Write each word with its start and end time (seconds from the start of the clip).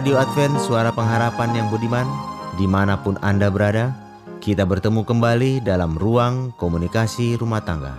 Radio 0.00 0.16
Advent 0.16 0.56
Suara 0.64 0.88
Pengharapan 0.88 1.52
yang 1.52 1.68
budiman 1.68 2.08
Di 2.56 2.64
mana 2.64 2.96
pun 2.96 3.20
Anda 3.20 3.52
berada 3.52 3.92
Kita 4.40 4.64
bertemu 4.64 5.04
kembali 5.04 5.60
dalam 5.60 5.92
ruang 5.92 6.56
komunikasi 6.56 7.36
rumah 7.36 7.60
tangga 7.60 7.92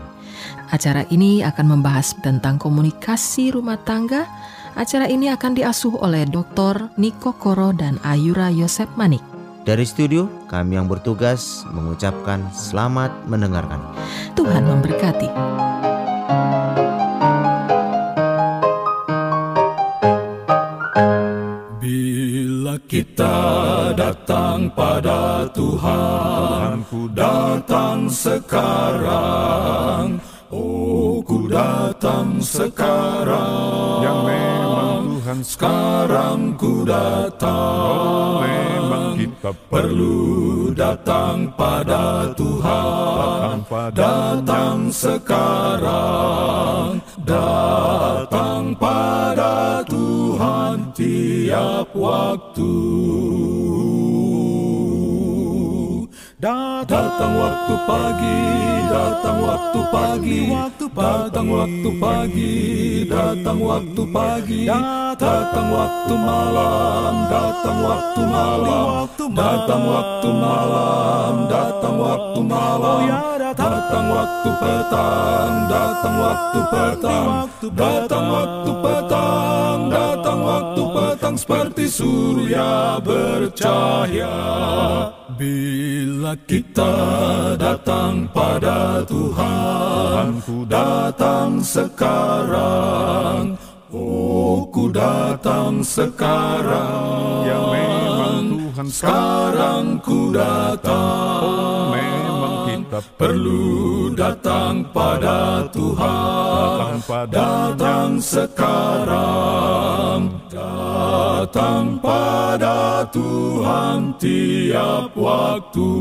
Acara 0.73 1.05
ini 1.13 1.45
akan 1.45 1.77
membahas 1.77 2.17
tentang 2.17 2.57
komunikasi 2.57 3.53
rumah 3.53 3.77
tangga 3.77 4.25
Acara 4.73 5.05
ini 5.13 5.29
akan 5.29 5.53
diasuh 5.53 6.01
oleh 6.01 6.25
Dr. 6.25 6.89
Niko 6.97 7.37
Koro 7.37 7.69
dan 7.69 8.01
Ayura 8.01 8.49
Yosep 8.49 8.97
Manik 8.97 9.21
dari 9.61 9.85
studio, 9.85 10.25
kami 10.49 10.73
yang 10.73 10.89
bertugas 10.89 11.69
mengucapkan 11.69 12.49
selamat 12.49 13.13
mendengarkan. 13.29 13.77
Tuhan 14.33 14.65
memberkati. 14.65 15.29
Kita 23.01 23.89
datang 23.97 24.69
pada 24.77 25.49
Tuhan, 25.57 26.85
ku 26.85 27.09
datang 27.09 28.05
sekarang. 28.05 29.01
Oh, 30.53 31.17
ku 31.25 31.49
datang 31.49 32.37
sekarang. 32.37 34.05
Yang 34.05 34.21
Tuhan 35.31 35.47
sekarang 35.47 36.59
ku 36.59 36.83
datang. 36.83 38.43
Oh, 38.43 38.43
memang 38.43 39.15
kita 39.15 39.55
perlu 39.71 40.75
datang 40.75 41.47
pada 41.55 42.35
Tuhan. 42.35 43.63
Datang 43.95 44.91
sekarang. 44.91 46.19
Datang 47.23 48.75
pada 48.75 49.79
Tuhan 49.87 50.91
tiap 50.91 51.87
waktu. 51.95 52.75
Datang 56.41 57.37
waktu 57.37 57.75
pagi, 57.85 58.41
datang 58.89 59.45
waktu 59.45 59.79
pagi, 59.93 60.39
datang 60.89 61.47
waktu 61.53 61.89
pagi, 62.01 62.55
datang 63.05 63.59
waktu 63.61 64.01
pagi, 64.09 64.65
datang 64.65 65.69
waktu 65.69 66.13
malam, 66.17 67.13
datang 67.29 67.77
waktu 67.85 68.21
malam, 68.25 69.05
datang 69.37 69.81
waktu 69.85 70.29
malam, 70.33 71.33
datang 71.45 71.95
waktu 72.01 72.39
malam, 72.41 73.05
datang. 73.37 74.05
Waktu 74.11 74.49
petang, 74.57 75.53
datang 75.69 76.15
waktu 76.17 76.59
petang, 76.73 77.29
datang 77.31 77.45
waktu 77.45 77.67
petang, 77.69 77.71
datang 77.77 78.25
waktu 78.33 78.71
petang 78.81 79.79
seperti 81.51 81.85
surya 81.91 82.95
bercahaya. 83.03 84.39
Bila 85.35 86.31
kita 86.47 86.95
datang 87.59 88.23
pada 88.31 89.03
Tuhan, 89.03 90.39
ku 90.47 90.63
datang 90.63 91.59
sekarang. 91.59 93.59
Oh, 93.91 94.63
ku 94.71 94.87
datang 94.95 95.83
sekarang. 95.83 97.51
Memang 97.51 98.71
Tuhan 98.71 98.87
sekarang 98.87 99.99
ku 99.99 100.31
datang. 100.31 101.91
Oh, 101.91 102.20
kita 102.91 103.07
perlu 103.15 104.11
datang 104.19 104.83
pada 104.91 105.63
Tuhan. 105.71 106.99
Datang 107.31 108.19
sekarang. 108.19 110.27
Datang 110.51 111.95
pada 112.03 113.07
Tuhan 113.07 114.11
tiap 114.19 115.07
waktu. 115.15 115.91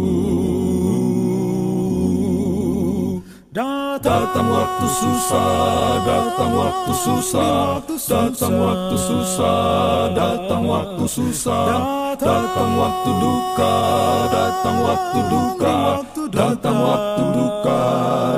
Datang 3.50 4.46
waktu 4.46 4.86
susah, 4.86 6.06
datang 6.06 6.54
waktu 6.54 6.92
susah, 6.94 7.82
datang 7.82 8.54
waktu 8.62 8.94
susah, 8.94 10.14
datang 10.14 10.62
waktu 10.70 11.02
susah, 11.10 12.14
datang 12.14 12.78
waktu 12.78 13.10
duka, 13.10 13.74
datang 14.30 14.78
waktu 14.86 15.18
duka, 15.34 15.78
datang 16.30 16.78
waktu 16.78 17.22
duka, 17.34 17.82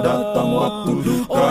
datang 0.01 0.49
waktu 0.49 0.93
duka, 1.05 1.45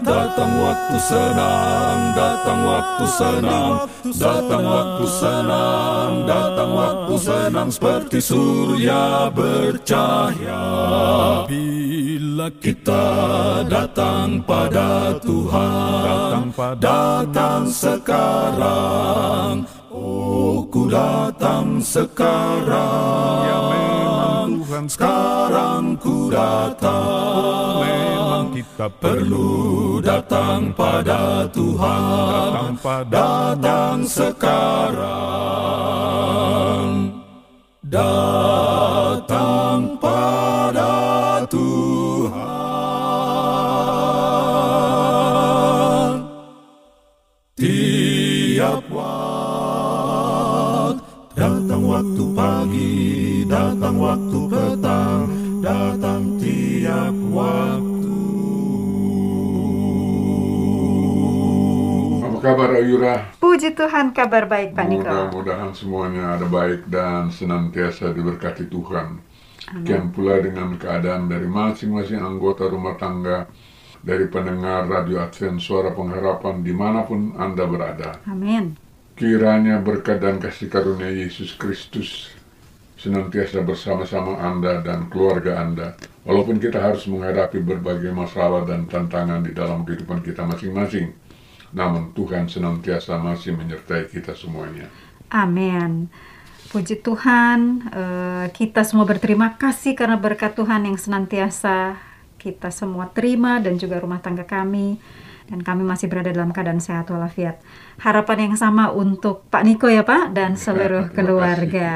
datang 0.00 0.52
waktu 0.56 0.96
senang, 1.04 1.98
datang 2.16 2.60
waktu 2.64 3.04
senang, 3.12 3.72
datang 4.16 4.64
waktu 4.64 5.04
senang, 5.04 6.10
datang 6.24 6.70
waktu 6.72 7.14
senang 7.20 7.68
seperti 7.68 8.24
surya 8.24 9.28
bercahaya. 9.36 10.64
Bila 11.44 12.21
kita 12.62 13.04
datang 13.68 14.40
pada 14.48 15.12
Tuhan, 15.20 16.48
datang 16.80 17.68
sekarang. 17.68 19.68
Oh, 19.92 20.64
ku 20.72 20.88
datang 20.88 21.76
sekarang. 21.84 23.44
Ya 23.44 23.60
memang 23.68 24.64
Tuhan 24.64 24.88
sekarang 24.88 25.92
ku 26.00 26.32
datang. 26.32 27.36
Oh, 27.36 27.84
memang 27.84 28.56
kita 28.56 28.88
perlu 28.96 30.00
datang 30.00 30.72
pada 30.72 31.44
Tuhan. 31.52 32.32
Datang 32.32 32.72
pada 32.80 33.52
datang 33.60 34.08
sekarang. 34.08 35.04
Datang 37.92 40.00
pada 40.00 40.96
Tuhan. 41.52 42.11
Waktu 52.02 52.24
pagi, 52.34 52.94
datang 53.46 53.94
waktu 54.02 54.38
petang, 54.50 55.22
datang 55.62 56.34
tiap 56.42 57.14
waktu. 57.30 58.14
Apa 62.26 62.38
kabar 62.42 62.70
Ayura? 62.74 63.30
Puji 63.38 63.78
Tuhan, 63.78 64.10
kabar 64.10 64.50
baik 64.50 64.74
Pak 64.74 64.86
Niko. 64.90 65.06
Mudah-mudahan 65.06 65.70
semuanya 65.78 66.34
ada 66.34 66.46
baik 66.50 66.90
dan 66.90 67.30
senantiasa 67.30 68.10
diberkati 68.10 68.66
Tuhan. 68.66 69.22
Demikian 69.70 70.10
pula 70.10 70.42
dengan 70.42 70.74
keadaan 70.74 71.30
dari 71.30 71.46
masing-masing 71.46 72.18
anggota 72.18 72.66
rumah 72.66 72.98
tangga, 72.98 73.46
dari 74.02 74.26
pendengar 74.26 74.90
Radio 74.90 75.22
Advent 75.22 75.62
Suara 75.62 75.94
Pengharapan 75.94 76.66
di 76.66 76.74
mana 76.74 77.06
pun 77.06 77.38
Anda 77.38 77.62
berada. 77.62 78.18
Amin. 78.26 78.74
Kiranya 79.12 79.78
berkat 79.84 80.24
dan 80.24 80.40
kasih 80.40 80.72
karunia 80.72 81.12
Yesus 81.12 81.52
Kristus 81.54 82.32
senantiasa 82.96 83.60
bersama-sama 83.66 84.38
Anda 84.38 84.80
dan 84.80 85.10
keluarga 85.10 85.58
Anda. 85.58 85.98
Walaupun 86.22 86.62
kita 86.62 86.78
harus 86.78 87.04
menghadapi 87.10 87.58
berbagai 87.60 88.14
masalah 88.14 88.62
dan 88.62 88.86
tantangan 88.86 89.42
di 89.42 89.50
dalam 89.50 89.82
kehidupan 89.82 90.22
kita 90.22 90.46
masing-masing, 90.46 91.10
namun 91.74 92.14
Tuhan 92.14 92.46
senantiasa 92.46 93.18
masih 93.18 93.58
menyertai 93.58 94.06
kita 94.06 94.38
semuanya. 94.38 94.86
Amin. 95.34 96.06
Puji 96.70 97.02
Tuhan, 97.04 97.90
eh, 97.90 98.46
kita 98.54 98.86
semua 98.86 99.04
berterima 99.04 99.58
kasih 99.58 99.92
karena 99.98 100.16
berkat 100.16 100.56
Tuhan 100.56 100.88
yang 100.88 100.96
senantiasa 100.96 101.98
kita 102.38 102.70
semua 102.70 103.10
terima 103.10 103.58
dan 103.58 103.76
juga 103.76 104.02
rumah 104.02 104.18
tangga 104.18 104.42
kami 104.42 104.98
dan 105.50 105.62
kami 105.62 105.82
masih 105.82 106.06
berada 106.06 106.30
dalam 106.30 106.54
keadaan 106.54 106.78
sehat 106.78 107.10
walafiat. 107.10 107.58
Harapan 107.98 108.50
yang 108.50 108.54
sama 108.58 108.90
untuk 108.94 109.46
Pak 109.48 109.62
Niko 109.66 109.90
ya 109.90 110.06
Pak 110.06 110.34
dan 110.36 110.54
seluruh 110.54 111.10
Terima 111.10 111.16
keluarga. 111.16 111.90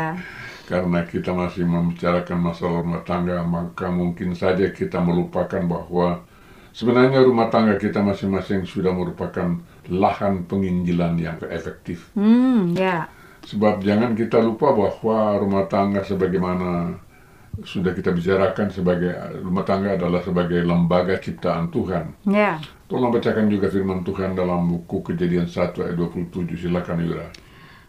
Karena 0.67 1.07
kita 1.07 1.31
masih 1.31 1.63
membicarakan 1.63 2.39
masalah 2.43 2.83
rumah 2.83 3.03
tangga, 3.07 3.39
maka 3.47 3.87
mungkin 3.87 4.35
saja 4.35 4.67
kita 4.75 4.99
melupakan 4.99 5.63
bahwa 5.63 6.27
sebenarnya 6.75 7.23
rumah 7.23 7.47
tangga 7.47 7.79
kita 7.79 8.03
masing-masing 8.03 8.67
sudah 8.67 8.91
merupakan 8.91 9.63
lahan 9.87 10.43
penginjilan 10.51 11.15
yang 11.23 11.39
efektif. 11.55 12.11
Hmm, 12.19 12.75
ya. 12.75 13.07
Sebab 13.47 13.79
jangan 13.79 14.19
kita 14.19 14.43
lupa 14.43 14.75
bahwa 14.75 15.39
rumah 15.39 15.71
tangga 15.71 16.03
sebagaimana 16.03 16.99
sudah 17.65 17.97
kita 17.97 18.13
bicarakan 18.13 18.69
sebagai 18.69 19.17
rumah 19.41 19.65
tangga 19.65 19.97
adalah 19.97 20.21
sebagai 20.21 20.61
lembaga 20.61 21.17
ciptaan 21.17 21.73
Tuhan. 21.73 22.13
Ya. 22.29 22.61
Tolong 22.85 23.09
bacakan 23.09 23.49
juga 23.49 23.73
firman 23.73 24.05
Tuhan 24.05 24.37
dalam 24.37 24.69
buku 24.69 25.01
Kejadian 25.01 25.49
1 25.49 25.73
ayat 25.73 25.97
27. 25.97 26.53
Silakan 26.69 27.01
Yura. 27.01 27.29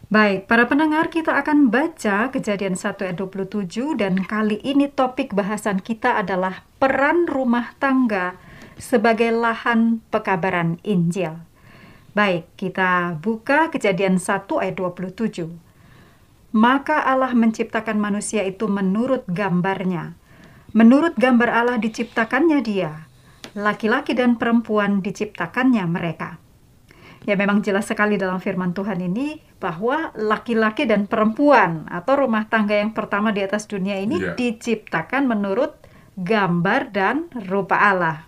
Baik, 0.07 0.47
para 0.47 0.63
pendengar 0.71 1.11
kita 1.11 1.35
akan 1.35 1.67
baca 1.67 2.31
kejadian 2.31 2.79
1 2.79 2.95
ayat 3.03 3.19
27 3.19 3.99
dan 3.99 4.23
kali 4.23 4.55
ini 4.63 4.87
topik 4.87 5.35
bahasan 5.35 5.83
kita 5.83 6.15
adalah 6.23 6.63
peran 6.79 7.27
rumah 7.27 7.75
tangga 7.75 8.39
sebagai 8.79 9.35
lahan 9.35 9.99
pekabaran 10.07 10.79
Injil. 10.87 11.43
Baik, 12.15 12.47
kita 12.55 13.19
buka 13.19 13.67
kejadian 13.67 14.15
1 14.15 14.47
ayat 14.63 14.79
27. 14.79 15.66
Maka 16.57 17.05
Allah 17.05 17.37
menciptakan 17.37 18.01
manusia 18.01 18.41
itu 18.41 18.65
menurut 18.65 19.29
gambarnya. 19.29 20.17
Menurut 20.73 21.13
gambar 21.13 21.49
Allah 21.53 21.77
diciptakannya 21.77 22.65
dia. 22.65 23.05
Laki-laki 23.53 24.17
dan 24.17 24.41
perempuan 24.41 25.05
diciptakannya 25.05 25.85
mereka. 25.85 26.41
Ya 27.29 27.37
memang 27.37 27.61
jelas 27.61 27.85
sekali 27.85 28.17
dalam 28.17 28.41
firman 28.41 28.73
Tuhan 28.73 28.97
ini 29.05 29.37
bahwa 29.61 30.09
laki-laki 30.17 30.89
dan 30.89 31.05
perempuan 31.05 31.85
atau 31.93 32.25
rumah 32.25 32.49
tangga 32.49 32.73
yang 32.73 32.89
pertama 32.95 33.29
di 33.29 33.45
atas 33.45 33.69
dunia 33.69 34.01
ini 34.01 34.17
Iya. 34.17 34.33
diciptakan 34.33 35.29
menurut 35.29 35.77
gambar 36.17 36.81
dan 36.89 37.29
rupa 37.45 37.77
Allah. 37.77 38.25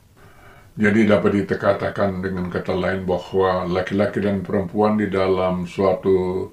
Jadi 0.77 1.09
dapat 1.09 1.31
dikatakan 1.43 2.21
dengan 2.21 2.51
kata 2.53 2.77
lain 2.77 3.09
bahwa 3.09 3.65
laki-laki 3.65 4.21
dan 4.21 4.45
perempuan 4.45 4.95
di 5.01 5.09
dalam 5.09 5.65
suatu 5.65 6.47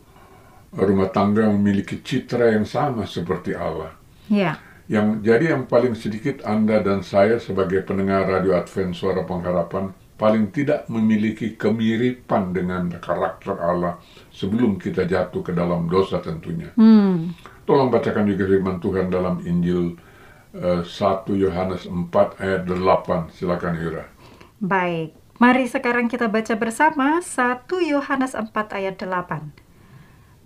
rumah 0.77 1.09
tangga 1.17 1.49
memiliki 1.49 1.97
citra 2.05 2.53
yang 2.57 2.67
sama 2.69 3.03
seperti 3.09 3.53
Allah. 3.57 3.93
Ya, 4.29 4.61
Yang 4.95 5.09
jadi 5.27 5.45
yang 5.55 5.65
paling 5.73 5.95
sedikit 5.99 6.37
Anda 6.47 6.79
dan 6.87 7.03
saya 7.03 7.37
sebagai 7.43 7.83
pendengar 7.89 8.23
Radio 8.31 8.55
Advent 8.55 8.95
Suara 8.95 9.23
Pengharapan 9.27 9.91
paling 10.17 10.55
tidak 10.55 10.87
memiliki 10.95 11.59
kemiripan 11.59 12.55
dengan 12.57 12.83
karakter 13.07 13.57
Allah 13.59 13.99
sebelum 14.31 14.79
kita 14.79 15.03
jatuh 15.13 15.43
ke 15.43 15.53
dalam 15.55 15.91
dosa 15.91 16.23
tentunya. 16.23 16.71
hmm, 16.77 17.35
Tolong 17.67 17.91
bacakan 17.91 18.27
juga 18.31 18.45
firman 18.47 18.79
Tuhan 18.85 19.07
dalam 19.11 19.43
Injil 19.43 19.99
eh, 20.55 20.83
1 20.87 21.35
Yohanes 21.45 21.83
4 21.91 22.43
ayat 22.45 22.63
8. 22.69 23.31
Silakan 23.35 23.75
Yura. 23.83 24.05
baik. 24.61 25.09
Mari 25.43 25.65
sekarang 25.69 26.07
kita 26.13 26.27
baca 26.33 26.55
bersama 26.57 27.21
1 27.21 27.77
Yohanes 27.93 28.33
4 28.33 28.73
ayat 28.79 28.97
8. 29.01 29.53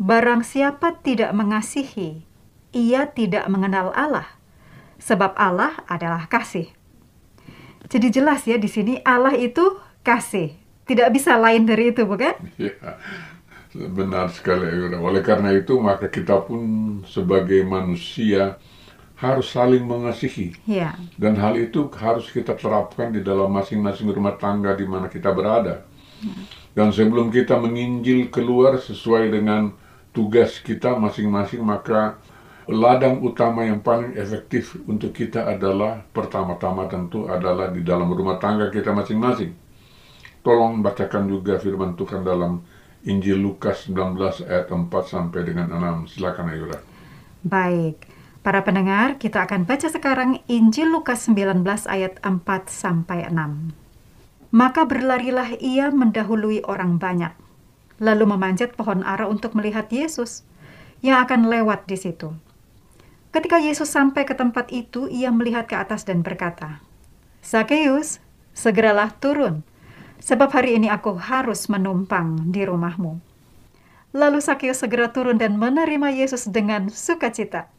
Barang 0.01 0.41
siapa 0.41 0.97
tidak 1.05 1.29
mengasihi, 1.37 2.25
ia 2.73 3.05
tidak 3.13 3.45
mengenal 3.53 3.93
Allah, 3.93 4.33
sebab 4.97 5.37
Allah 5.37 5.77
adalah 5.85 6.25
kasih. 6.25 6.73
Jadi 7.85 8.09
jelas 8.09 8.49
ya 8.49 8.57
di 8.57 8.65
sini 8.65 9.05
Allah 9.05 9.37
itu 9.37 9.77
kasih. 10.01 10.57
Tidak 10.89 11.05
bisa 11.13 11.37
lain 11.37 11.69
dari 11.69 11.93
itu, 11.93 12.09
bukan? 12.09 12.33
Ya, 12.57 12.73
benar 13.77 14.33
sekali. 14.33 14.73
Oleh 14.97 15.21
karena 15.21 15.53
itu 15.53 15.77
maka 15.77 16.09
kita 16.09 16.49
pun 16.49 16.61
sebagai 17.05 17.61
manusia 17.69 18.57
harus 19.21 19.53
saling 19.53 19.85
mengasihi. 19.85 20.57
Ya, 20.65 20.97
Dan 21.21 21.37
hal 21.37 21.61
itu 21.61 21.93
harus 21.93 22.33
kita 22.33 22.57
terapkan 22.57 23.13
di 23.13 23.21
dalam 23.21 23.53
masing-masing 23.53 24.09
rumah 24.09 24.41
tangga 24.41 24.73
di 24.73 24.89
mana 24.89 25.13
kita 25.13 25.29
berada. 25.29 25.85
Dan 26.73 26.89
sebelum 26.89 27.29
kita 27.29 27.61
menginjil 27.61 28.33
keluar 28.33 28.81
sesuai 28.81 29.29
dengan 29.29 29.77
tugas 30.11 30.59
kita 30.63 30.99
masing-masing, 30.99 31.63
maka 31.63 32.19
ladang 32.71 33.19
utama 33.23 33.67
yang 33.67 33.83
paling 33.83 34.15
efektif 34.15 34.79
untuk 34.87 35.11
kita 35.11 35.47
adalah 35.47 36.07
pertama-tama 36.15 36.87
tentu 36.87 37.27
adalah 37.27 37.71
di 37.75 37.83
dalam 37.83 38.11
rumah 38.11 38.39
tangga 38.39 38.71
kita 38.71 38.95
masing-masing. 38.95 39.55
Tolong 40.41 40.81
bacakan 40.81 41.29
juga 41.29 41.61
firman 41.61 41.99
Tuhan 41.99 42.25
dalam 42.25 42.65
Injil 43.05 43.41
Lukas 43.41 43.89
19 43.89 44.45
ayat 44.45 44.69
4 44.69 44.89
sampai 45.05 45.41
dengan 45.45 45.73
6. 45.73 46.17
Silakan 46.17 46.53
Ayura. 46.53 46.79
baik. 47.41 48.09
Para 48.41 48.65
pendengar, 48.65 49.21
kita 49.21 49.45
akan 49.45 49.69
baca 49.69 49.89
sekarang 49.89 50.41
Injil 50.49 50.89
Lukas 50.89 51.29
19 51.29 51.61
ayat 51.85 52.17
4 52.25 52.41
sampai 52.73 53.29
6. 53.29 53.77
Maka 54.53 54.89
berlarilah 54.89 55.61
ia 55.61 55.93
mendahului 55.93 56.65
orang 56.65 56.97
banyak, 56.97 57.37
lalu 58.01 58.25
memanjat 58.27 58.75
pohon 58.75 59.05
ara 59.05 59.29
untuk 59.29 59.53
melihat 59.53 59.87
Yesus 59.93 60.43
yang 61.05 61.21
akan 61.23 61.47
lewat 61.53 61.85
di 61.85 62.01
situ. 62.01 62.33
Ketika 63.31 63.63
Yesus 63.63 63.93
sampai 63.93 64.27
ke 64.27 64.35
tempat 64.35 64.75
itu, 64.75 65.07
ia 65.07 65.31
melihat 65.31 65.71
ke 65.71 65.79
atas 65.79 66.03
dan 66.03 66.27
berkata, 66.27 66.83
Sakeus, 67.45 68.19
segeralah 68.57 69.15
turun, 69.23 69.63
sebab 70.19 70.51
hari 70.51 70.75
ini 70.81 70.91
aku 70.91 71.15
harus 71.15 71.71
menumpang 71.71 72.51
di 72.51 72.67
rumahmu. 72.67 73.23
Lalu 74.11 74.43
Sakeus 74.43 74.83
segera 74.83 75.15
turun 75.15 75.39
dan 75.39 75.55
menerima 75.55 76.11
Yesus 76.11 76.51
dengan 76.51 76.91
sukacita. 76.91 77.71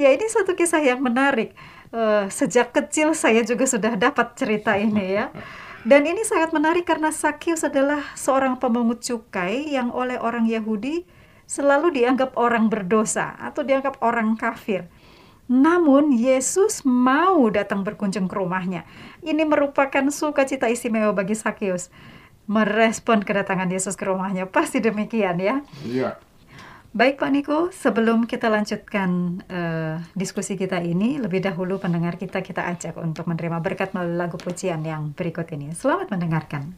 Ya 0.00 0.08
ini 0.08 0.24
satu 0.32 0.56
kisah 0.56 0.80
yang 0.80 1.04
menarik. 1.04 1.52
Eh, 1.92 2.24
sejak 2.32 2.72
kecil 2.72 3.12
saya 3.12 3.44
juga 3.44 3.68
sudah 3.68 3.98
dapat 4.00 4.32
cerita 4.32 4.80
ini 4.80 5.20
ya. 5.20 5.28
Dan 5.80 6.04
ini 6.04 6.20
sangat 6.28 6.52
menarik 6.52 6.84
karena 6.84 7.08
Sakeus 7.08 7.64
adalah 7.64 8.12
seorang 8.12 8.60
pemungut 8.60 9.00
cukai 9.00 9.64
yang 9.72 9.88
oleh 9.88 10.20
orang 10.20 10.44
Yahudi 10.44 11.08
selalu 11.48 11.96
dianggap 11.96 12.36
orang 12.36 12.68
berdosa 12.68 13.32
atau 13.40 13.64
dianggap 13.64 13.96
orang 14.04 14.36
kafir. 14.36 14.86
Namun 15.50 16.14
Yesus 16.14 16.86
mau 16.86 17.48
datang 17.50 17.82
berkunjung 17.82 18.30
ke 18.30 18.38
rumahnya. 18.38 18.86
Ini 19.24 19.42
merupakan 19.42 20.06
sukacita 20.12 20.70
istimewa 20.70 21.10
bagi 21.10 21.34
Sakeus. 21.34 21.90
Merespon 22.46 23.26
kedatangan 23.26 23.66
Yesus 23.66 23.98
ke 23.98 24.06
rumahnya. 24.06 24.46
Pasti 24.46 24.78
demikian 24.78 25.42
ya. 25.42 25.64
Iya. 25.82 26.22
Baik 26.90 27.22
Pak 27.22 27.30
Niko, 27.30 27.58
sebelum 27.70 28.26
kita 28.26 28.50
lanjutkan 28.50 29.38
eh, 29.46 29.94
diskusi 30.18 30.58
kita 30.58 30.82
ini, 30.82 31.22
lebih 31.22 31.38
dahulu 31.38 31.78
pendengar 31.78 32.18
kita 32.18 32.42
kita 32.42 32.66
ajak 32.66 32.98
untuk 32.98 33.30
menerima 33.30 33.62
berkat 33.62 33.94
melalui 33.94 34.18
lagu 34.18 34.34
pujian 34.34 34.82
yang 34.82 35.14
berikut 35.14 35.46
ini. 35.54 35.70
Selamat 35.70 36.10
mendengarkan. 36.10 36.74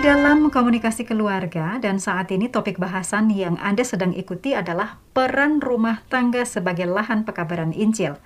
Dalam 0.00 0.48
komunikasi 0.48 1.04
keluarga 1.04 1.76
dan 1.76 2.00
saat 2.00 2.32
ini 2.32 2.48
topik 2.48 2.80
bahasan 2.80 3.28
yang 3.28 3.60
Anda 3.60 3.84
sedang 3.84 4.16
ikuti 4.16 4.56
adalah 4.56 4.96
peran 5.12 5.60
rumah 5.60 6.00
tangga 6.08 6.40
sebagai 6.48 6.88
lahan 6.88 7.28
pekabaran 7.28 7.76
Injil. 7.76 8.16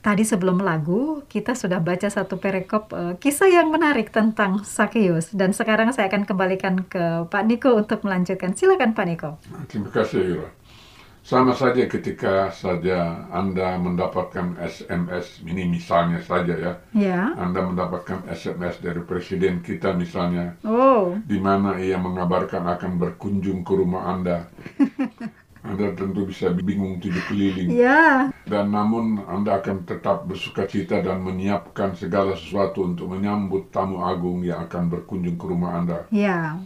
Tadi 0.00 0.24
sebelum 0.24 0.64
lagu 0.64 1.20
kita 1.28 1.52
sudah 1.52 1.84
baca 1.84 2.08
satu 2.08 2.40
perikop 2.40 2.96
eh, 2.96 3.14
kisah 3.20 3.52
yang 3.52 3.68
menarik 3.68 4.08
tentang 4.08 4.64
Sakeus 4.64 5.36
dan 5.36 5.52
sekarang 5.52 5.92
saya 5.92 6.08
akan 6.08 6.24
kembalikan 6.24 6.88
ke 6.88 7.28
Pak 7.28 7.44
Niko 7.44 7.76
untuk 7.76 8.08
melanjutkan. 8.08 8.56
Silakan 8.56 8.96
Pak 8.96 9.04
Niko. 9.04 9.36
Terima 9.68 9.92
kasih, 9.92 10.40
Ira. 10.40 10.48
Sama 11.22 11.54
saja 11.54 11.86
ketika 11.86 12.50
saja 12.50 13.30
Anda 13.30 13.78
mendapatkan 13.78 14.58
SMS, 14.58 15.38
ini 15.46 15.70
misalnya 15.70 16.18
saja 16.18 16.54
ya, 16.58 16.72
Ya. 16.90 17.30
Anda 17.38 17.62
mendapatkan 17.62 18.26
SMS 18.26 18.82
dari 18.82 19.06
Presiden 19.06 19.62
kita 19.62 19.94
misalnya, 19.94 20.58
Oh, 20.66 21.14
di 21.22 21.38
mana 21.38 21.78
ia 21.78 21.94
mengabarkan 21.94 22.66
akan 22.66 22.98
berkunjung 22.98 23.62
ke 23.62 23.70
rumah 23.70 24.10
Anda. 24.18 24.50
Anda 25.62 25.94
tentu 25.94 26.26
bisa 26.26 26.50
bingung 26.50 26.98
tujuh 26.98 27.22
keliling. 27.30 27.70
ya. 27.70 28.26
Dan 28.42 28.74
namun 28.74 29.22
Anda 29.30 29.62
akan 29.62 29.86
tetap 29.86 30.26
bersuka 30.26 30.66
cita 30.66 30.98
dan 31.06 31.22
menyiapkan 31.22 31.94
segala 31.94 32.34
sesuatu 32.34 32.82
untuk 32.82 33.14
menyambut 33.14 33.70
tamu 33.70 34.02
agung 34.02 34.42
yang 34.42 34.66
akan 34.66 34.90
berkunjung 34.90 35.38
ke 35.38 35.46
rumah 35.46 35.78
Anda. 35.78 35.98
Ya. 36.10 36.58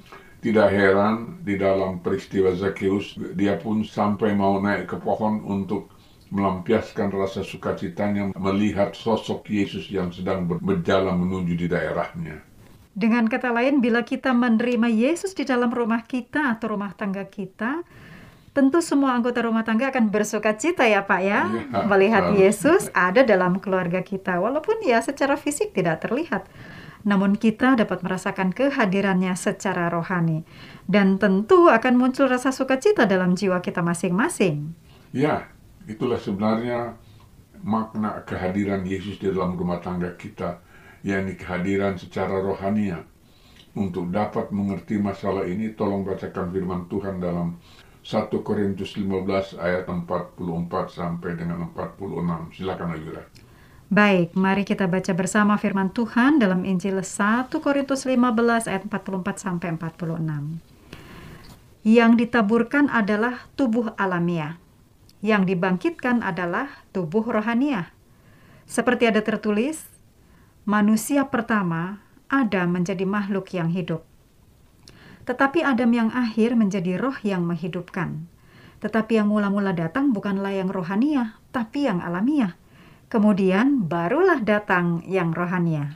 Tidak 0.46 0.68
heran 0.70 1.42
di 1.42 1.58
dalam 1.58 1.98
peristiwa 1.98 2.54
Zakheus, 2.54 3.18
dia 3.34 3.58
pun 3.58 3.82
sampai 3.82 4.30
mau 4.30 4.62
naik 4.62 4.94
ke 4.94 4.96
pohon 5.02 5.42
untuk 5.42 5.90
melampiaskan 6.30 7.10
rasa 7.10 7.42
sukacitanya 7.42 8.30
melihat 8.38 8.94
sosok 8.94 9.42
Yesus 9.50 9.90
yang 9.90 10.14
sedang 10.14 10.46
ber- 10.46 10.62
berjalan 10.62 11.18
menuju 11.18 11.54
di 11.58 11.66
daerahnya. 11.66 12.46
Dengan 12.94 13.26
kata 13.26 13.50
lain, 13.50 13.82
bila 13.82 14.06
kita 14.06 14.30
menerima 14.30 14.86
Yesus 14.86 15.34
di 15.34 15.42
dalam 15.42 15.74
rumah 15.74 16.06
kita 16.06 16.54
atau 16.54 16.78
rumah 16.78 16.94
tangga 16.94 17.26
kita, 17.26 17.82
tentu 18.54 18.78
semua 18.80 19.18
anggota 19.18 19.42
rumah 19.42 19.66
tangga 19.66 19.90
akan 19.90 20.14
bersuka 20.14 20.54
cita 20.54 20.86
ya 20.86 21.02
Pak 21.02 21.20
ya, 21.26 21.40
Iya, 21.50 21.84
melihat 21.90 22.24
selalu. 22.30 22.40
Yesus 22.40 22.82
ada 22.94 23.26
dalam 23.26 23.58
keluarga 23.58 23.98
kita, 24.00 24.38
walaupun 24.38 24.78
ya 24.86 25.02
secara 25.02 25.34
fisik 25.34 25.74
tidak 25.74 26.06
terlihat. 26.06 26.46
Namun 27.06 27.38
kita 27.38 27.78
dapat 27.78 28.02
merasakan 28.02 28.50
kehadirannya 28.50 29.30
secara 29.38 29.86
rohani. 29.86 30.42
Dan 30.90 31.22
tentu 31.22 31.70
akan 31.70 31.94
muncul 31.94 32.26
rasa 32.26 32.50
sukacita 32.50 33.06
dalam 33.06 33.38
jiwa 33.38 33.62
kita 33.62 33.78
masing-masing. 33.78 34.74
Ya, 35.14 35.46
itulah 35.86 36.18
sebenarnya 36.18 36.98
makna 37.62 38.26
kehadiran 38.26 38.82
Yesus 38.82 39.22
di 39.22 39.30
dalam 39.30 39.54
rumah 39.54 39.78
tangga 39.78 40.18
kita, 40.18 40.58
yakni 41.06 41.38
kehadiran 41.38 41.94
secara 41.94 42.42
rohania. 42.42 43.06
Untuk 43.78 44.10
dapat 44.10 44.50
mengerti 44.50 44.98
masalah 44.98 45.46
ini, 45.46 45.78
tolong 45.78 46.02
bacakan 46.02 46.50
firman 46.50 46.90
Tuhan 46.90 47.22
dalam 47.22 47.60
1 48.02 48.30
Korintus 48.42 48.98
15 48.98 49.58
ayat 49.62 49.86
44 49.86 50.90
sampai 50.90 51.38
dengan 51.38 51.70
46. 51.70 52.56
Silakan 52.56 52.98
Ayura. 52.98 53.45
Baik, 53.86 54.34
mari 54.34 54.66
kita 54.66 54.90
baca 54.90 55.14
bersama 55.14 55.54
firman 55.62 55.94
Tuhan 55.94 56.42
dalam 56.42 56.66
Injil 56.66 57.06
1 57.06 57.54
Korintus 57.62 58.02
15 58.02 58.66
ayat 58.66 58.82
44 58.82 59.38
sampai 59.38 59.78
46. 59.78 60.58
Yang 61.86 62.12
ditaburkan 62.18 62.90
adalah 62.90 63.46
tubuh 63.54 63.94
alamiah, 63.94 64.58
yang 65.22 65.46
dibangkitkan 65.46 66.18
adalah 66.26 66.66
tubuh 66.90 67.22
rohaniah. 67.30 67.94
Seperti 68.66 69.06
ada 69.06 69.22
tertulis, 69.22 69.86
manusia 70.66 71.30
pertama 71.30 72.02
Adam 72.26 72.82
menjadi 72.82 73.06
makhluk 73.06 73.54
yang 73.54 73.70
hidup. 73.70 74.02
Tetapi 75.30 75.62
Adam 75.62 75.94
yang 75.94 76.10
akhir 76.10 76.58
menjadi 76.58 76.98
roh 76.98 77.14
yang 77.22 77.46
menghidupkan. 77.46 78.26
Tetapi 78.82 79.22
yang 79.22 79.30
mula-mula 79.30 79.70
datang 79.70 80.10
bukanlah 80.10 80.50
yang 80.50 80.74
rohaniah, 80.74 81.38
tapi 81.54 81.86
yang 81.86 82.02
alamiah. 82.02 82.58
Kemudian 83.06 83.86
barulah 83.86 84.42
datang 84.42 85.06
yang 85.06 85.30
rohania. 85.30 85.94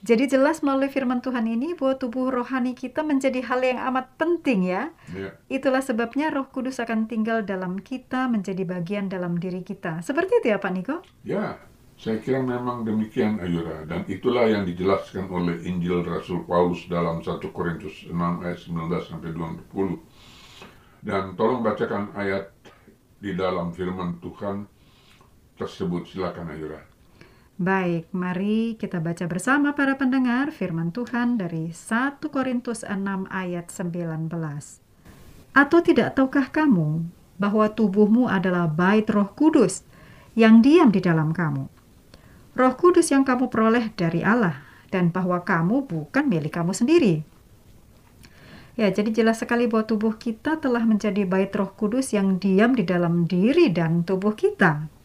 Jadi 0.00 0.32
jelas 0.32 0.64
melalui 0.64 0.88
firman 0.88 1.20
Tuhan 1.20 1.44
ini 1.44 1.76
bahwa 1.76 2.00
tubuh 2.00 2.32
rohani 2.32 2.72
kita 2.72 3.04
menjadi 3.04 3.44
hal 3.44 3.60
yang 3.60 3.84
amat 3.92 4.16
penting 4.16 4.64
ya. 4.64 4.88
Ya, 5.12 5.36
Itulah 5.52 5.84
sebabnya 5.84 6.32
Roh 6.32 6.48
Kudus 6.48 6.80
akan 6.80 7.04
tinggal 7.04 7.44
dalam 7.44 7.76
kita 7.76 8.24
menjadi 8.32 8.64
bagian 8.64 9.12
dalam 9.12 9.36
diri 9.36 9.60
kita. 9.60 10.00
Seperti 10.00 10.40
itu 10.40 10.56
ya 10.56 10.56
Pak 10.56 10.72
Niko? 10.72 10.96
ya, 11.20 11.60
saya 12.00 12.16
kira 12.16 12.40
memang 12.40 12.88
demikian 12.88 13.44
Ayura. 13.44 13.84
Dan 13.84 14.08
itulah 14.08 14.48
yang 14.48 14.64
dijelaskan 14.64 15.28
oleh 15.28 15.60
Injil 15.68 16.00
Rasul 16.00 16.48
Paulus 16.48 16.88
dalam 16.88 17.20
1 17.20 17.36
Korintus 17.52 18.08
6 18.08 18.16
ayat 18.16 18.56
19 18.56 19.04
sampai 19.04 19.36
20. 19.36 21.04
Dan 21.04 21.36
tolong 21.36 21.60
bacakan 21.60 22.16
ayat 22.16 22.56
di 23.20 23.36
dalam 23.36 23.76
firman 23.76 24.16
Tuhan 24.24 24.64
tersebut. 25.60 26.08
Silakan 26.08 26.48
Ayura. 26.56 26.80
Baik, 27.60 28.08
mari 28.16 28.80
kita 28.80 29.04
baca 29.04 29.28
bersama 29.28 29.76
para 29.76 30.00
pendengar 30.00 30.48
firman 30.48 30.96
Tuhan 30.96 31.36
dari 31.36 31.76
1 31.76 32.24
Korintus 32.32 32.88
6 32.88 33.28
ayat 33.28 33.68
19. 33.68 34.32
Atau 35.52 35.78
tidak 35.84 36.16
tahukah 36.16 36.48
kamu 36.48 37.04
bahwa 37.36 37.68
tubuhmu 37.68 38.32
adalah 38.32 38.64
bait 38.64 39.04
roh 39.12 39.28
kudus 39.36 39.84
yang 40.32 40.64
diam 40.64 40.88
di 40.88 41.04
dalam 41.04 41.36
kamu? 41.36 41.68
Roh 42.56 42.74
kudus 42.80 43.12
yang 43.12 43.28
kamu 43.28 43.52
peroleh 43.52 43.92
dari 43.92 44.24
Allah 44.24 44.64
dan 44.88 45.12
bahwa 45.12 45.44
kamu 45.44 45.84
bukan 45.84 46.32
milik 46.32 46.56
kamu 46.56 46.72
sendiri. 46.72 47.28
Ya, 48.80 48.88
jadi 48.88 49.12
jelas 49.12 49.44
sekali 49.44 49.68
bahwa 49.68 49.84
tubuh 49.84 50.16
kita 50.16 50.56
telah 50.64 50.88
menjadi 50.88 51.28
bait 51.28 51.52
roh 51.52 51.68
kudus 51.76 52.16
yang 52.16 52.40
diam 52.40 52.72
di 52.72 52.88
dalam 52.88 53.28
diri 53.28 53.68
dan 53.68 54.00
tubuh 54.08 54.32
kita. 54.32 54.99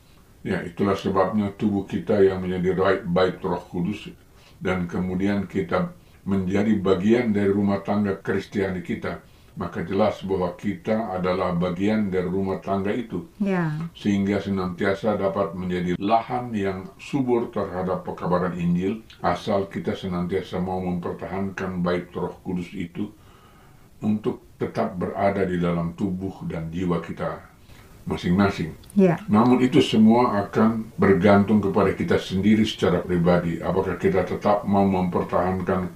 Ya, 0.46 0.62
itulah 0.62 0.94
sebabnya 0.94 1.50
tubuh 1.58 1.90
kita 1.90 2.22
yang 2.22 2.46
menjadi 2.46 2.78
bait, 2.78 3.02
bait 3.02 3.36
roh 3.42 3.66
kudus 3.66 4.14
dan 4.62 4.86
kemudian 4.86 5.50
kita 5.50 5.90
menjadi 6.22 6.78
bagian 6.78 7.34
dari 7.34 7.50
rumah 7.50 7.82
tangga 7.82 8.22
Kristiani 8.22 8.86
kita. 8.86 9.26
Maka 9.58 9.82
jelas 9.82 10.22
bahwa 10.22 10.54
kita 10.54 11.16
adalah 11.18 11.56
bagian 11.58 12.14
dari 12.14 12.30
rumah 12.30 12.62
tangga 12.62 12.94
itu. 12.94 13.26
Ya. 13.42 13.74
sehingga 13.98 14.38
senantiasa 14.38 15.18
dapat 15.18 15.58
menjadi 15.58 15.98
lahan 15.98 16.54
yang 16.54 16.94
subur 17.02 17.50
terhadap 17.50 18.06
pekabaran 18.06 18.54
Injil 18.54 19.02
asal 19.26 19.66
kita 19.66 19.98
senantiasa 19.98 20.62
mau 20.62 20.78
mempertahankan 20.78 21.82
bait 21.82 22.12
Roh 22.14 22.38
Kudus 22.46 22.70
itu 22.76 23.10
untuk 24.04 24.46
tetap 24.62 24.94
berada 24.94 25.42
di 25.48 25.58
dalam 25.58 25.98
tubuh 25.98 26.46
dan 26.46 26.68
jiwa 26.70 27.00
kita 27.00 27.55
masing-masing. 28.06 28.78
Ya. 28.94 29.18
Namun 29.26 29.60
itu 29.66 29.82
semua 29.82 30.46
akan 30.46 30.94
bergantung 30.96 31.60
kepada 31.60 31.92
kita 31.98 32.22
sendiri 32.22 32.64
secara 32.64 33.02
pribadi. 33.02 33.60
Apakah 33.60 33.98
kita 33.98 34.24
tetap 34.24 34.64
mau 34.64 34.86
mempertahankan 34.86 35.90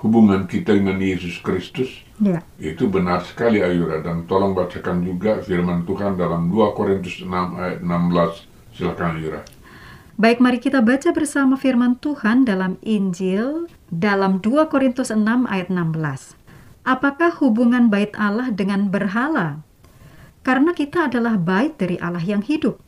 hubungan 0.00 0.48
kita 0.48 0.72
dengan 0.72 0.96
Yesus 0.96 1.38
Kristus 1.44 2.08
Ya. 2.20 2.44
itu 2.60 2.84
benar 2.84 3.24
sekali 3.24 3.64
Ayura 3.64 4.04
dan 4.04 4.28
tolong 4.28 4.52
bacakan 4.52 5.00
juga 5.00 5.40
firman 5.40 5.88
Tuhan 5.88 6.20
dalam 6.20 6.52
2 6.52 6.76
Korintus 6.76 7.24
6 7.24 7.28
ayat 7.56 7.80
16. 7.80 8.44
Silakan 8.76 9.16
Ayura. 9.16 9.40
Baik, 10.20 10.36
mari 10.36 10.60
kita 10.60 10.84
baca 10.84 11.16
bersama 11.16 11.56
firman 11.56 11.96
Tuhan 11.96 12.44
dalam 12.44 12.76
Injil 12.84 13.72
dalam 13.88 14.44
2 14.44 14.68
Korintus 14.68 15.08
6 15.08 15.48
ayat 15.48 15.72
16. 15.72 16.36
Apakah 16.84 17.32
hubungan 17.40 17.88
bait 17.88 18.12
Allah 18.20 18.52
dengan 18.52 18.92
berhala? 18.92 19.64
Karena 20.40 20.72
kita 20.72 21.12
adalah 21.12 21.36
bait 21.36 21.76
dari 21.76 22.00
Allah 22.00 22.24
yang 22.24 22.40
hidup. 22.40 22.80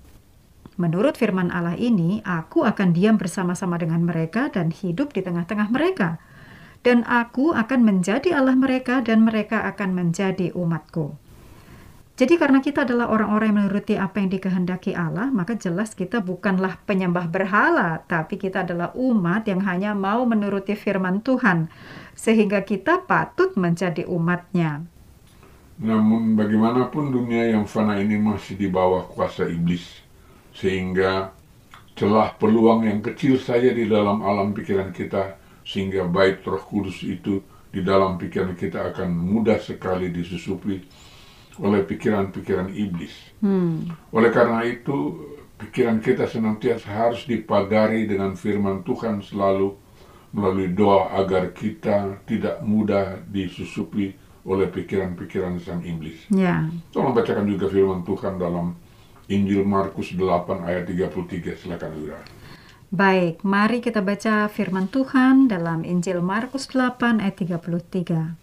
Menurut 0.81 1.21
firman 1.21 1.53
Allah 1.53 1.77
ini, 1.77 2.25
aku 2.25 2.65
akan 2.65 2.97
diam 2.97 3.21
bersama-sama 3.21 3.77
dengan 3.77 4.01
mereka 4.09 4.49
dan 4.49 4.73
hidup 4.73 5.12
di 5.12 5.21
tengah-tengah 5.21 5.69
mereka. 5.69 6.17
Dan 6.81 7.05
aku 7.05 7.53
akan 7.53 7.85
menjadi 7.85 8.35
Allah 8.35 8.57
mereka 8.57 9.05
dan 9.05 9.23
mereka 9.23 9.69
akan 9.69 9.93
menjadi 9.93 10.51
umatku. 10.57 11.15
Jadi 12.12 12.37
karena 12.37 12.61
kita 12.61 12.85
adalah 12.85 13.09
orang-orang 13.09 13.51
yang 13.51 13.59
menuruti 13.65 13.95
apa 13.97 14.21
yang 14.21 14.29
dikehendaki 14.29 14.93
Allah, 14.93 15.33
maka 15.33 15.57
jelas 15.57 15.97
kita 15.97 16.21
bukanlah 16.21 16.77
penyembah 16.85 17.25
berhala, 17.27 18.05
tapi 18.05 18.37
kita 18.37 18.69
adalah 18.69 18.93
umat 18.93 19.49
yang 19.49 19.65
hanya 19.65 19.97
mau 19.97 20.29
menuruti 20.29 20.77
firman 20.77 21.25
Tuhan, 21.25 21.73
sehingga 22.12 22.69
kita 22.69 23.09
patut 23.09 23.57
menjadi 23.57 24.05
umatnya. 24.05 24.85
Namun 25.83 26.38
bagaimanapun 26.38 27.11
dunia 27.11 27.51
yang 27.59 27.66
fana 27.66 27.99
ini 27.99 28.14
masih 28.14 28.55
di 28.55 28.71
bawah 28.71 29.03
kuasa 29.11 29.51
iblis 29.51 29.83
sehingga 30.55 31.35
celah 31.99 32.38
peluang 32.38 32.87
yang 32.87 33.03
kecil 33.03 33.37
saja 33.37 33.75
di 33.75 33.90
dalam 33.90 34.23
alam 34.23 34.55
pikiran 34.55 34.95
kita 34.95 35.37
sehingga 35.66 36.07
bait 36.07 36.38
Roh 36.47 36.62
Kudus 36.62 37.03
itu 37.03 37.42
di 37.73 37.83
dalam 37.83 38.14
pikiran 38.14 38.55
kita 38.55 38.95
akan 38.95 39.11
mudah 39.11 39.59
sekali 39.59 40.12
disusupi 40.14 40.79
oleh 41.61 41.83
pikiran-pikiran 41.85 42.73
iblis. 42.73 43.12
Oleh 44.12 44.31
karena 44.33 44.64
itu, 44.64 45.21
pikiran 45.61 46.01
kita 46.01 46.29
senantiasa 46.29 46.88
harus 46.88 47.25
dipagari 47.29 48.09
dengan 48.09 48.37
firman 48.37 48.85
Tuhan 48.85 49.21
selalu 49.21 49.77
melalui 50.33 50.73
doa 50.73 51.12
agar 51.16 51.53
kita 51.53 52.25
tidak 52.25 52.64
mudah 52.64 53.21
disusupi 53.29 54.16
oleh 54.42 54.66
pikiran-pikiran 54.66 55.62
sang 55.62 55.83
iblis. 55.87 56.26
Ya. 56.31 56.66
Tolong 56.90 57.14
bacakan 57.14 57.46
juga 57.46 57.70
firman 57.70 58.02
Tuhan 58.02 58.42
dalam 58.42 58.74
Injil 59.31 59.62
Markus 59.62 60.11
8 60.14 60.66
ayat 60.66 60.90
33. 60.90 61.55
Silakan 61.57 61.90
Yura. 61.98 62.20
Baik, 62.92 63.40
mari 63.40 63.81
kita 63.81 64.05
baca 64.05 64.50
firman 64.52 64.85
Tuhan 64.90 65.48
dalam 65.48 65.81
Injil 65.81 66.20
Markus 66.20 66.68
8 66.68 67.24
ayat 67.24 67.40
33. 67.40 68.37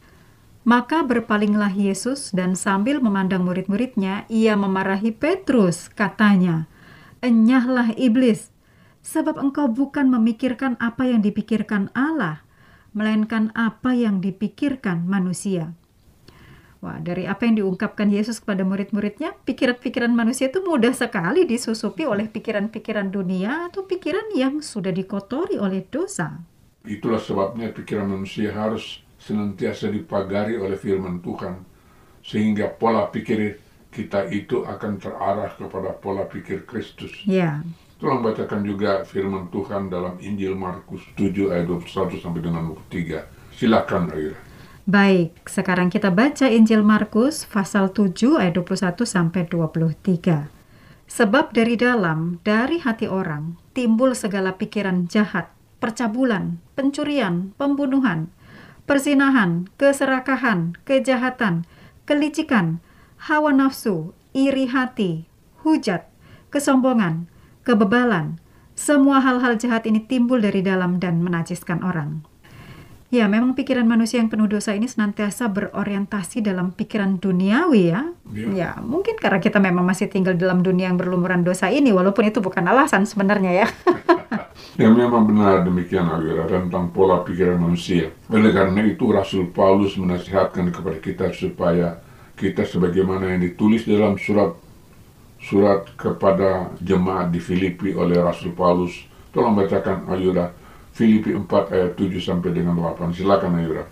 Maka 0.66 1.06
berpalinglah 1.06 1.70
Yesus 1.70 2.34
dan 2.34 2.58
sambil 2.58 2.98
memandang 2.98 3.46
murid-muridnya, 3.46 4.26
ia 4.26 4.58
memarahi 4.58 5.14
Petrus, 5.14 5.88
katanya, 5.94 6.66
Enyahlah 7.22 7.94
iblis, 8.00 8.50
sebab 9.06 9.38
engkau 9.38 9.70
bukan 9.70 10.10
memikirkan 10.10 10.80
apa 10.82 11.08
yang 11.08 11.22
dipikirkan 11.22 11.94
Allah, 11.94 12.42
melainkan 12.92 13.54
apa 13.54 13.94
yang 13.94 14.18
dipikirkan 14.18 15.06
manusia. 15.06 15.78
Wah, 16.80 16.96
dari 17.04 17.28
apa 17.28 17.44
yang 17.44 17.60
diungkapkan 17.60 18.08
Yesus 18.08 18.40
kepada 18.40 18.64
murid-muridnya, 18.64 19.36
pikiran-pikiran 19.44 20.16
manusia 20.16 20.48
itu 20.48 20.64
mudah 20.64 20.96
sekali 20.96 21.44
disusupi 21.44 22.08
oleh 22.08 22.32
pikiran-pikiran 22.32 23.12
dunia 23.12 23.68
atau 23.68 23.84
pikiran 23.84 24.32
yang 24.32 24.64
sudah 24.64 24.96
dikotori 24.96 25.60
oleh 25.60 25.84
dosa. 25.84 26.40
Itulah 26.88 27.20
sebabnya 27.20 27.76
pikiran 27.76 28.08
manusia 28.08 28.56
harus 28.56 29.04
senantiasa 29.20 29.92
dipagari 29.92 30.56
oleh 30.56 30.80
firman 30.80 31.20
Tuhan. 31.20 31.68
Sehingga 32.24 32.72
pola 32.72 33.12
pikir 33.12 33.60
kita 33.92 34.32
itu 34.32 34.64
akan 34.64 35.04
terarah 35.04 35.52
kepada 35.52 35.92
pola 36.00 36.24
pikir 36.32 36.64
Kristus. 36.64 37.12
Ya, 37.28 37.60
Tolong 38.00 38.24
bacakan 38.24 38.64
juga 38.64 39.04
firman 39.04 39.52
Tuhan 39.52 39.92
dalam 39.92 40.16
Injil 40.24 40.56
Markus 40.56 41.04
7 41.20 41.52
ayat 41.52 41.68
21 41.68 42.24
sampai 42.24 42.40
dengan 42.40 42.72
23. 42.72 43.28
Silakan 43.52 44.16
Aira. 44.16 44.49
Baik. 44.90 45.46
Sekarang 45.46 45.94
kita 45.94 46.10
baca 46.10 46.50
Injil 46.50 46.82
Markus 46.82 47.46
pasal 47.46 47.94
7 47.94 48.42
ayat 48.42 48.58
21 48.58 49.06
sampai 49.06 49.46
23. 49.46 50.50
Sebab 51.06 51.54
dari 51.54 51.78
dalam, 51.78 52.42
dari 52.42 52.82
hati 52.82 53.06
orang, 53.06 53.58
timbul 53.78 54.18
segala 54.18 54.58
pikiran 54.58 55.06
jahat, 55.06 55.54
percabulan, 55.78 56.58
pencurian, 56.74 57.54
pembunuhan, 57.58 58.34
perzinahan, 58.90 59.70
keserakahan, 59.78 60.74
kejahatan, 60.86 61.70
kelicikan, 62.10 62.82
hawa 63.30 63.54
nafsu, 63.54 64.18
iri 64.34 64.70
hati, 64.70 65.30
hujat, 65.62 66.10
kesombongan, 66.50 67.30
kebebalan. 67.62 68.42
Semua 68.74 69.22
hal-hal 69.22 69.58
jahat 69.58 69.86
ini 69.86 70.02
timbul 70.02 70.42
dari 70.42 70.66
dalam 70.66 70.98
dan 70.98 71.22
menajiskan 71.22 71.82
orang. 71.86 72.29
Ya, 73.10 73.26
memang 73.26 73.58
pikiran 73.58 73.90
manusia 73.90 74.22
yang 74.22 74.30
penuh 74.30 74.46
dosa 74.46 74.78
ini 74.78 74.86
senantiasa 74.86 75.50
berorientasi 75.50 76.46
dalam 76.46 76.70
pikiran 76.70 77.18
duniawi 77.18 77.90
ya. 77.90 78.06
Ya. 78.30 78.46
Ya, 78.54 78.70
mungkin 78.86 79.18
karena 79.18 79.42
kita 79.42 79.58
memang 79.58 79.82
masih 79.82 80.14
tinggal 80.14 80.38
dalam 80.38 80.62
dunia 80.62 80.94
yang 80.94 80.98
berlumuran 81.02 81.42
dosa 81.42 81.74
ini, 81.74 81.90
walaupun 81.90 82.30
itu 82.30 82.38
bukan 82.38 82.70
alasan 82.70 83.10
sebenarnya 83.10 83.66
ya. 83.66 83.68
Ya 84.80 84.88
memang 84.88 85.28
benar 85.28 85.68
demikian 85.68 86.08
Agira 86.08 86.48
tentang 86.48 86.96
pola 86.96 87.20
pikiran 87.28 87.60
manusia. 87.60 88.16
Oleh 88.32 88.56
karena 88.56 88.80
itu 88.88 89.12
Rasul 89.12 89.52
Paulus 89.52 90.00
menasihatkan 90.00 90.72
kepada 90.72 91.04
kita 91.04 91.26
supaya 91.36 92.00
kita 92.40 92.64
sebagaimana 92.64 93.36
yang 93.36 93.44
ditulis 93.44 93.84
dalam 93.84 94.16
surat 94.16 94.56
surat 95.44 95.84
kepada 96.00 96.72
jemaat 96.80 97.28
di 97.28 97.44
Filipi 97.44 97.92
oleh 97.92 98.24
Rasul 98.24 98.56
Paulus. 98.56 98.96
Tolong 99.36 99.52
bacakan 99.52 100.08
Ayura 100.16 100.48
Filipi 100.94 101.32
4 101.32 101.46
ayat 101.74 101.92
7 101.96 102.20
sampai 102.20 102.50
dengan 102.52 102.76
8. 102.76 103.16
Silakan 103.16 103.60
Ayura. 103.60 103.86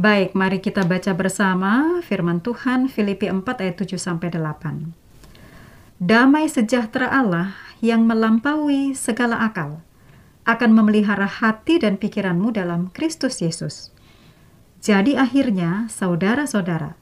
Baik, 0.00 0.32
mari 0.32 0.62
kita 0.62 0.86
baca 0.88 1.12
bersama 1.12 2.00
firman 2.00 2.40
Tuhan 2.40 2.88
Filipi 2.88 3.28
4 3.28 3.44
ayat 3.44 3.76
7 3.84 4.00
sampai 4.00 4.32
8. 4.32 4.96
Damai 6.00 6.48
sejahtera 6.48 7.12
Allah 7.12 7.52
yang 7.84 8.08
melampaui 8.08 8.96
segala 8.96 9.44
akal 9.44 9.84
akan 10.48 10.70
memelihara 10.72 11.28
hati 11.28 11.76
dan 11.76 12.00
pikiranmu 12.00 12.56
dalam 12.56 12.88
Kristus 12.96 13.44
Yesus. 13.44 13.92
Jadi 14.80 15.12
akhirnya, 15.20 15.92
saudara-saudara, 15.92 16.96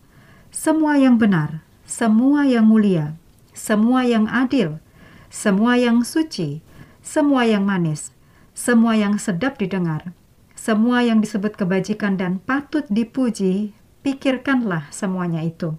semua 0.51 0.99
yang 0.99 1.15
benar, 1.15 1.63
semua 1.87 2.43
yang 2.43 2.67
mulia, 2.67 3.15
semua 3.55 4.03
yang 4.03 4.27
adil, 4.27 4.83
semua 5.31 5.79
yang 5.79 6.03
suci, 6.03 6.59
semua 6.99 7.47
yang 7.47 7.63
manis, 7.63 8.11
semua 8.59 8.99
yang 8.99 9.23
sedap 9.23 9.55
didengar, 9.55 10.11
semua 10.59 11.07
yang 11.07 11.23
disebut 11.23 11.55
kebajikan 11.55 12.19
dan 12.19 12.43
patut 12.43 12.83
dipuji, 12.91 13.71
pikirkanlah 14.03 14.91
semuanya 14.91 15.47
itu. 15.47 15.79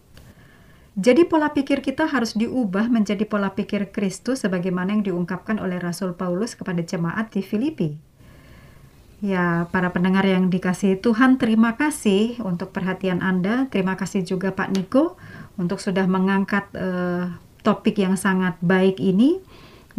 Jadi 0.96 1.28
pola 1.28 1.52
pikir 1.52 1.84
kita 1.84 2.08
harus 2.08 2.40
diubah 2.40 2.88
menjadi 2.88 3.28
pola 3.28 3.52
pikir 3.52 3.92
Kristus 3.92 4.48
sebagaimana 4.48 4.96
yang 4.96 5.04
diungkapkan 5.04 5.60
oleh 5.60 5.76
Rasul 5.76 6.16
Paulus 6.16 6.56
kepada 6.56 6.80
jemaat 6.80 7.36
di 7.36 7.44
Filipi. 7.44 8.00
Ya, 9.20 9.68
para 9.76 9.92
pendengar 9.92 10.24
yang 10.24 10.48
dikasihi 10.48 11.04
Tuhan, 11.04 11.36
terima 11.36 11.76
kasih 11.76 12.40
untuk 12.48 12.72
perhatian 12.72 13.20
Anda. 13.20 13.68
Terima 13.68 14.00
kasih 14.00 14.24
juga 14.24 14.56
Pak 14.56 14.72
Niko 14.72 15.20
untuk 15.60 15.84
sudah 15.84 16.08
mengangkat 16.08 16.72
eh, 16.72 17.28
topik 17.60 18.00
yang 18.00 18.16
sangat 18.16 18.56
baik 18.64 19.04
ini. 19.04 19.44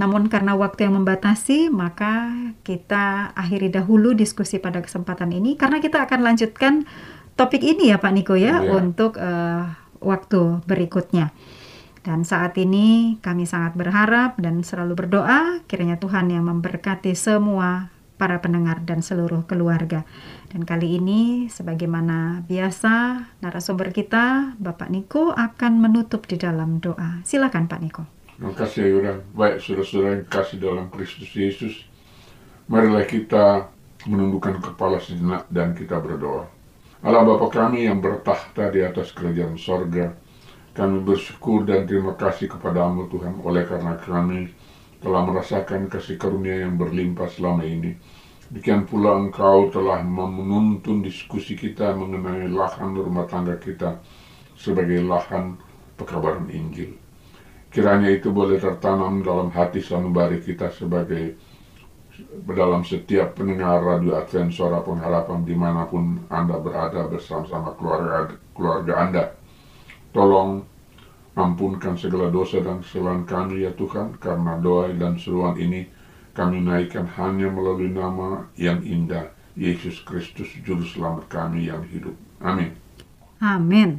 Namun 0.01 0.33
karena 0.33 0.57
waktu 0.57 0.89
yang 0.89 0.97
membatasi, 0.97 1.69
maka 1.69 2.33
kita 2.65 3.37
akhiri 3.37 3.69
dahulu 3.69 4.17
diskusi 4.17 4.57
pada 4.57 4.81
kesempatan 4.81 5.29
ini 5.37 5.61
karena 5.61 5.77
kita 5.85 6.09
akan 6.09 6.25
lanjutkan 6.25 6.89
topik 7.37 7.61
ini 7.61 7.93
ya 7.93 8.01
Pak 8.01 8.13
Niko 8.17 8.33
ya 8.33 8.65
Iya. 8.65 8.81
untuk 8.81 9.21
eh, 9.21 9.69
waktu 10.01 10.65
berikutnya. 10.65 11.37
Dan 12.01 12.25
saat 12.25 12.57
ini 12.57 13.21
kami 13.21 13.45
sangat 13.45 13.77
berharap 13.77 14.41
dan 14.41 14.65
selalu 14.65 15.05
berdoa 15.05 15.61
kiranya 15.69 16.01
Tuhan 16.01 16.33
yang 16.33 16.49
memberkati 16.49 17.13
semua 17.13 17.93
para 18.17 18.41
pendengar 18.41 18.81
dan 18.89 19.05
seluruh 19.05 19.45
keluarga. 19.45 20.09
Dan 20.49 20.65
kali 20.65 20.97
ini 20.97 21.49
sebagaimana 21.53 22.45
biasa 22.49 23.25
narasumber 23.45 23.93
kita 23.93 24.57
Bapak 24.57 24.89
Niko 24.89 25.33
akan 25.33 25.81
menutup 25.81 26.25
di 26.25 26.41
dalam 26.41 26.81
doa. 26.81 27.21
Silakan 27.25 27.69
Pak 27.69 27.81
Niko. 27.85 28.20
Kasih 28.41 28.89
Ayura. 28.89 29.21
Baik 29.37 29.61
saudara-saudara 29.61 30.17
yang 30.17 30.25
kasih 30.25 30.57
dalam 30.57 30.89
Kristus 30.89 31.29
Yesus. 31.37 31.85
Marilah 32.73 33.05
kita 33.05 33.69
menundukkan 34.09 34.65
kepala 34.65 34.97
sejenak 34.97 35.45
dan 35.53 35.77
kita 35.77 36.01
berdoa. 36.01 36.49
Allah 37.05 37.21
Bapa 37.21 37.53
kami 37.53 37.85
yang 37.85 38.01
bertahta 38.01 38.73
di 38.73 38.81
atas 38.81 39.13
kerajaan 39.13 39.61
sorga, 39.61 40.17
kami 40.73 41.05
bersyukur 41.05 41.69
dan 41.69 41.85
terima 41.85 42.17
kasih 42.17 42.49
kepadamu 42.49 43.13
Tuhan 43.13 43.45
oleh 43.45 43.69
karena 43.69 44.01
kami 44.01 44.49
telah 45.05 45.21
merasakan 45.21 45.93
kasih 45.93 46.17
karunia 46.17 46.65
yang 46.65 46.81
berlimpah 46.81 47.29
selama 47.29 47.69
ini. 47.69 47.93
Demikian 48.49 48.89
pula 48.89 49.21
Engkau 49.21 49.69
telah 49.69 50.01
menuntun 50.01 51.05
diskusi 51.05 51.53
kita 51.57 51.93
mengenai 51.93 52.49
lahan 52.49 52.97
rumah 52.97 53.29
tangga 53.29 53.61
kita 53.61 54.01
sebagai 54.57 55.05
lahan 55.05 55.61
pekabaran 56.01 56.49
Injil. 56.49 57.00
Kiranya 57.71 58.11
itu 58.11 58.35
boleh 58.35 58.59
tertanam 58.59 59.23
dalam 59.23 59.55
hati 59.55 59.79
sanubari 59.79 60.43
kita 60.43 60.75
sebagai 60.75 61.39
dalam 62.51 62.83
setiap 62.83 63.39
pendengar 63.39 63.81
radio 63.81 64.19
Advent 64.19 64.51
Suara 64.51 64.83
Pengharapan 64.83 65.47
di 65.47 65.55
mana 65.55 65.87
pun 65.87 66.27
Anda 66.29 66.59
berada 66.59 67.07
bersama-sama 67.07 67.73
keluarga, 67.79 68.35
keluarga 68.53 68.93
Anda. 68.99 69.25
Tolong 70.11 70.67
ampunkan 71.39 71.95
segala 71.95 72.29
dosa 72.29 72.59
dan 72.59 72.83
kesalahan 72.83 73.23
kami 73.25 73.63
ya 73.63 73.73
Tuhan, 73.79 74.19
karena 74.19 74.59
doa 74.59 74.91
dan 74.91 75.17
seruan 75.17 75.55
ini 75.57 75.87
kami 76.35 76.61
naikkan 76.67 77.07
hanya 77.07 77.49
melalui 77.49 77.89
nama 77.89 78.51
yang 78.59 78.83
indah, 78.83 79.31
Yesus 79.55 80.03
Kristus 80.03 80.51
Juru 80.67 80.83
Selamat 80.83 81.31
kami 81.31 81.71
yang 81.71 81.87
hidup. 81.87 82.19
Amin. 82.43 82.75
Amin. 83.41 83.95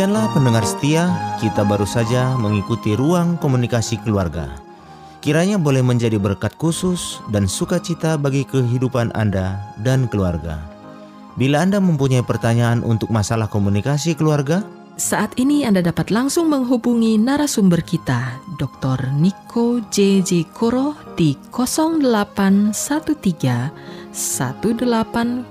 Demikianlah 0.00 0.32
pendengar 0.32 0.64
setia, 0.64 1.12
kita 1.44 1.60
baru 1.60 1.84
saja 1.84 2.32
mengikuti 2.40 2.96
ruang 2.96 3.36
komunikasi 3.36 4.00
keluarga. 4.00 4.48
Kiranya 5.20 5.60
boleh 5.60 5.84
menjadi 5.84 6.16
berkat 6.16 6.56
khusus 6.56 7.20
dan 7.28 7.44
sukacita 7.44 8.16
bagi 8.16 8.48
kehidupan 8.48 9.12
Anda 9.12 9.60
dan 9.84 10.08
keluarga. 10.08 10.56
Bila 11.36 11.60
Anda 11.60 11.84
mempunyai 11.84 12.24
pertanyaan 12.24 12.80
untuk 12.80 13.12
masalah 13.12 13.44
komunikasi 13.52 14.16
keluarga, 14.16 14.64
Saat 14.96 15.36
ini 15.36 15.68
Anda 15.68 15.84
dapat 15.84 16.08
langsung 16.08 16.48
menghubungi 16.48 17.20
narasumber 17.20 17.84
kita, 17.84 18.40
Dr. 18.56 19.12
Niko 19.20 19.84
JJ 19.84 20.48
Koro 20.56 20.96
di 21.12 21.36
0813 21.52 22.72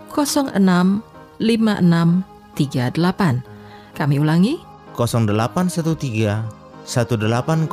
1806 0.09 1.37
5638. 1.37 3.48
Kami 3.99 4.15
ulangi, 4.15 4.55
0813 4.95 6.47
1806 6.87 7.67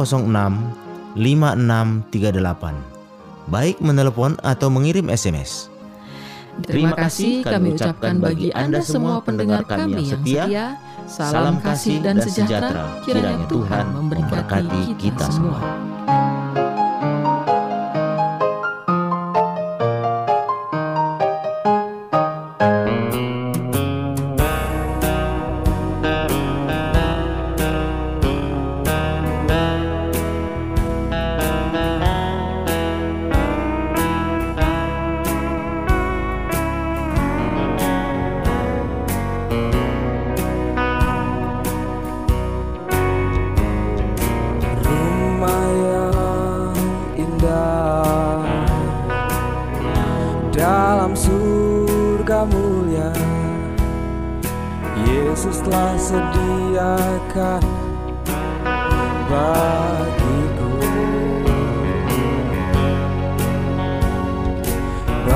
5638. 1.15 2.75
Baik 3.47 3.79
menelepon 3.79 4.35
atau 4.43 4.67
mengirim 4.67 5.07
SMS. 5.07 5.71
Terima 6.67 6.99
kasih 6.99 7.47
kami 7.47 7.79
ucapkan 7.79 8.19
bagi 8.19 8.51
Anda 8.51 8.83
semua 8.83 9.23
pendengar 9.23 9.63
kami 9.71 10.03
yang 10.03 10.19
setia. 10.19 10.75
Salam 11.07 11.63
kasih 11.63 12.03
dan 12.03 12.19
sejahtera. 12.19 13.07
Kiranya 13.07 13.47
Tuhan 13.47 13.95
memberkati 13.95 14.99
kita 14.99 15.31
semua. 15.31 15.86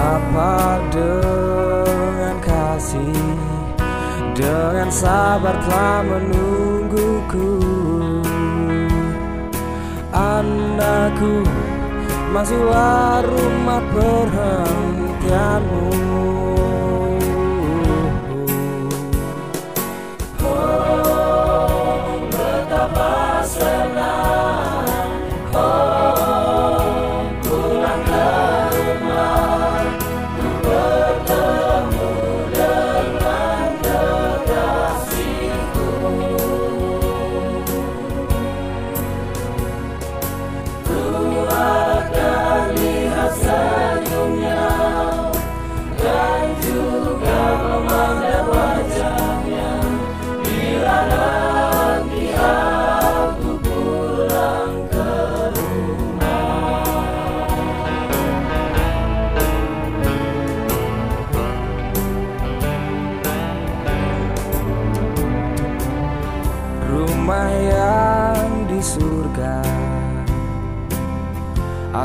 Bapa 0.01 0.81
dengan 0.97 2.41
kasih 2.41 3.21
dengan 4.33 4.89
sabar 4.89 5.61
telah 5.61 6.01
menungguku. 6.09 7.61
Anakku 10.09 11.45
Masuklah 12.33 13.21
rumah 13.29 13.85
perhentianmu 13.93 16.10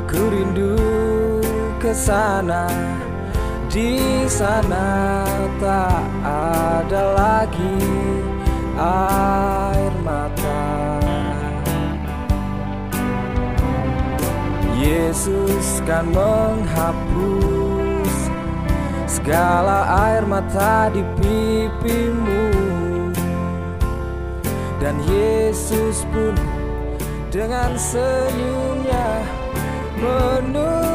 Aku 0.06 0.22
rindu 0.30 0.78
ke 1.82 1.90
sana. 1.90 2.70
Di 3.66 3.98
sana 4.30 5.26
tak 5.58 6.06
ada 6.22 7.18
lagi 7.18 7.82
air 8.78 9.90
mata. 10.06 11.02
Yesus 14.78 15.82
kan 15.90 16.06
menghapus 16.14 18.14
segala 19.10 19.90
air 20.06 20.22
mata 20.30 20.94
di 20.94 21.02
pipimu. 21.18 22.54
Dan 24.78 25.02
Yesus 25.10 26.06
pun 26.14 26.38
dengan 27.34 27.74
senyumnya 27.74 29.42
but 29.98 30.95